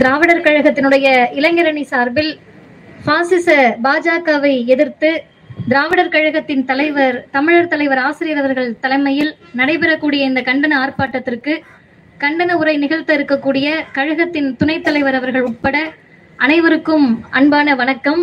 [0.00, 1.06] திராவிடர் கழகத்தினுடைய
[1.38, 2.30] இளைஞரணி சார்பில்
[3.04, 3.48] பாசிச
[3.82, 5.10] பாஜகவை எதிர்த்து
[5.68, 11.52] திராவிடர் கழகத்தின் தலைவர் தமிழர் தலைவர் ஆசிரியர் அவர்கள் தலைமையில் நடைபெறக்கூடிய இந்த கண்டன ஆர்ப்பாட்டத்திற்கு
[12.20, 15.76] கண்டன உரை நிகழ்த்த இருக்கக்கூடிய கழகத்தின் துணைத் தலைவர் அவர்கள் உட்பட
[16.38, 18.22] அனைவருக்கும் அன்பான வணக்கம்.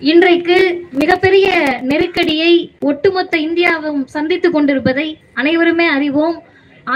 [0.00, 0.58] இன்றைக்கு
[0.92, 1.48] மிகப்பெரிய
[1.90, 2.52] நெருக்கடியை
[2.90, 6.36] ஒட்டுமொத்த இந்தியாவும் சந்தித்துக் கொண்டிருப்பதை அனைவருமே அறிவோம்.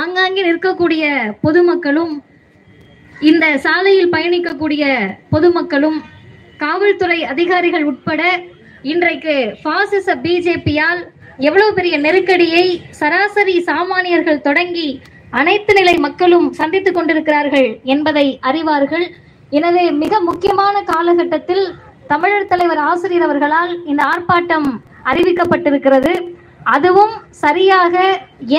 [0.03, 1.07] ஆங்காங்கே நிற்கக்கூடிய
[1.41, 2.15] பொதுமக்களும்
[3.29, 4.85] இந்த சாலையில் பயணிக்கக்கூடிய
[5.33, 5.99] பொதுமக்களும்
[6.63, 8.23] காவல்துறை அதிகாரிகள் உட்பட
[8.93, 11.03] இன்றைக்கு பாசிச பிஜேபியால்
[11.49, 12.65] எவ்வளவு பெரிய நெருக்கடியை
[13.01, 14.89] சராசரி சாமானியர்கள் தொடங்கி
[15.41, 19.07] அனைத்து நிலை மக்களும் சந்தித்துக் கொண்டிருக்கிறார்கள் என்பதை அறிவார்கள்.
[19.53, 21.65] எனவே மிக முக்கியமான காலகட்டத்தில்
[22.13, 24.69] தமிழர் தலைவர் ஆசிரியர் அவர்களால் இந்த ஆர்ப்பாட்டம்
[25.11, 26.13] அறிவிக்கப்பட்டிருக்கிறது.
[26.75, 27.95] அதுவும் சரியாக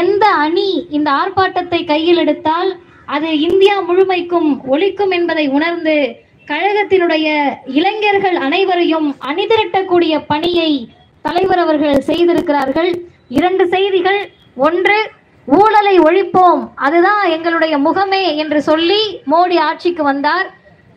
[0.04, 2.72] எந்த அணி இந்த ஆர்ப்பாட்டத்தை கையில் எடுத்தால்
[3.06, 5.96] அது இந்தியா முழுமைக்கும் ஒழிக்கும் என்பதை உணர்ந்து
[6.48, 7.28] கழகத்தினுடைய
[7.80, 10.72] இளைஞர்கள் அனைவரையும் அணிதிரட்டக்கூடிய பணியை
[11.22, 12.92] தலைவர் அவர்கள் செய்திருக்கிறார்கள்.
[13.28, 14.20] இரண்டு செய்திகள்.
[14.56, 14.98] ஒன்று
[15.48, 16.62] ஊழலை ஒழிப்போம்.
[16.76, 19.02] அதுதான் எங்களுடைய முகமே என்று சொல்லி
[19.32, 20.48] மோடி ஆட்சிக்கு வந்தார்.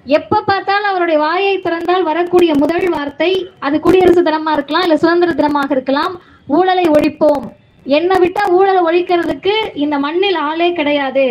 [0.06, 5.70] எப்ப பார்த்தாலும் அவருடைய வாயை திறந்தால் வரக்கூடிய முதல் வார்த்தை அது குடியரசு தினமா இருக்கலாம் இல்ல சுதந்திர தினமாக
[5.70, 6.14] இருக்கலாம்
[6.46, 7.46] ஊழலை ஒழிப்போம்.
[7.86, 11.26] என்னை விட்டா ஊழலை ஒழிக்கிறதுக்கு இந்த மண்ணில் ஆளே கிடையாது.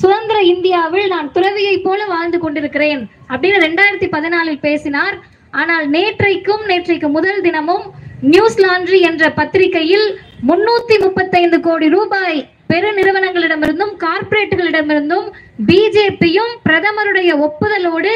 [0.00, 3.00] சுதந்திர இந்தியாவில் நான் துறவியை போல வாழ்ந்து கொண்டிருக்கிறேன்
[3.32, 5.16] அப்படின்னு ரெண்டாயிரத்தி பதினாலில் பேசினார்.
[5.60, 7.86] ஆனால் நேற்றைக்கும் நேற்றைக்கு முதல் தினமும்
[8.32, 10.06] நியூஸ் லாண்ட்ரி என்ற பத்திரிகையில்
[10.48, 15.28] முன்னூத்தி முப்பத்தைந்து கோடி ரூபாய் பெரு நிறுவனங்களிடமிருந்தும் கார்ப்பரேட்டுகளிடமிருந்தும்
[15.68, 18.12] பிஜேபியும் பிரதமருடைய ஒப்புதலோடு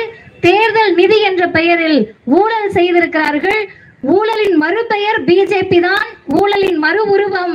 [0.47, 2.01] தேர்தல் நிதி என்ற பெயரில்
[2.39, 3.63] ஊழல் செய்திருக்கிறார்கள்.
[4.17, 6.09] ஊழலின் மறுபெயர் பிஜேபி தான்.
[6.41, 7.55] ஊழலின் மறு உருவம்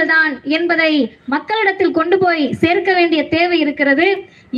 [0.00, 0.92] மோடி அவர்கள்தான் என்பதை
[1.32, 4.08] மக்களிடத்தில் கொண்டு போய் சேர்க்க வேண்டிய தேவை இருக்கிறது.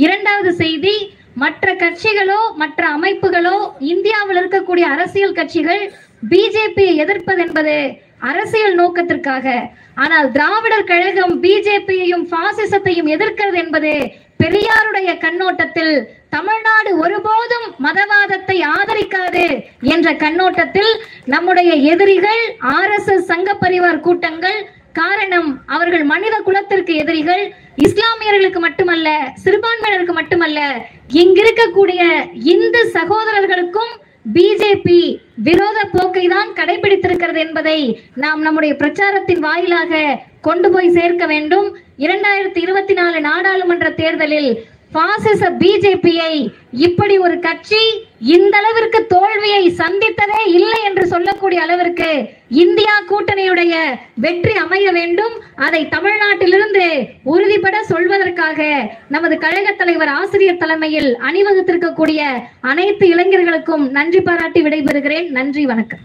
[0.03, 0.95] இரண்டாவது செய்தி
[1.41, 3.57] மற்ற கட்சிகளோ மற்ற அமைப்புகளோ
[3.93, 5.83] இந்தியாவில் இருக்கக்கூடிய அரசியல் கட்சிகள்
[6.23, 7.77] பிஜேபியை எதிர்ப்பது என்பது
[8.29, 9.47] அரசியல் நோக்கத்திற்காக.
[10.03, 13.93] ஆனால் திராவிடர் கழகம் பிஜேபியையும் பாசிசத்தையும் எதிர்க்கிறது என்பது
[14.39, 15.95] பெரியாருடைய கண்ணோட்டத்தில்
[16.29, 19.45] தமிழ்நாடு ஒருபோதும் மதவாதத்தை ஆதரிக்காது
[19.93, 20.93] என்ற கண்ணோட்டத்தில்
[21.33, 22.41] நம்முடைய எதிரிகள்
[22.73, 24.57] ஆர் எஸ் எஸ் சங்க பரிவார் கூட்டங்கள்
[24.93, 27.43] காரணம் அவர்கள் மனித குலத்திற்கு எதிரிகள்
[27.85, 29.09] இஸ்லாமியர்களுக்கு மட்டுமல்ல
[29.43, 30.59] சிறுபான்மையினருக்கு மட்டுமல்ல
[31.21, 32.01] இங்கிருக்கக்கூடிய
[32.53, 33.93] இந்து சகோதரர்களுக்கும்
[34.35, 34.99] பிஜேபி
[35.47, 37.79] விரோத போக்கை தான் கடைபிடித்திருக்கிறது என்பதை
[38.23, 40.01] நாம் நம்முடைய பிரச்சாரத்தின் வாயிலாக
[40.41, 41.67] கொண்டு போய் சேர்க்க வேண்டும்.
[41.97, 44.51] இரண்டாயிரத்தி இருபத்தி நாலு நாடாளுமன்ற தேர்தலில்
[44.95, 46.33] பாசிச பிஜேபியை
[46.87, 47.81] இப்படி ஒரு கட்சி
[48.35, 52.09] இந்த அளவிற்கு தோல்வியை சந்தித்ததே இல்லை என்று சொல்லக்கூடிய அளவிற்கு
[52.63, 53.73] இந்தியா கூட்டணியுடைய
[54.25, 55.35] வெற்றி அமைய வேண்டும்.
[55.67, 56.85] அதை தமிழ்நாட்டிலிருந்து
[57.33, 58.69] உறுதிபட சொல்வதற்காக
[59.15, 62.23] நமது கழக தலைவர் ஆசிரியர் தலைமையில் அணிவகுத்திருக்கக்கூடிய
[62.71, 65.29] அனைத்து இளைஞர்களுக்கும் நன்றி பாராட்டி விடைபெறுகிறேன்.
[65.39, 66.03] நன்றி வணக்கம்.